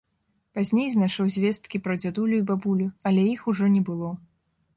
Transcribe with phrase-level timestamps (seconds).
[0.59, 4.11] Пазней знайшоў звесткі пра дзядулю і бабулю, але іх ужо не было.